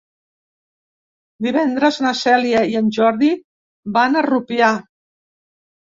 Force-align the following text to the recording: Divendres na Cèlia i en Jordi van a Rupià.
Divendres 1.47 2.01
na 2.07 2.15
Cèlia 2.23 2.65
i 2.73 2.81
en 2.83 2.91
Jordi 2.99 3.33
van 4.01 4.23
a 4.25 4.29
Rupià. 4.33 4.77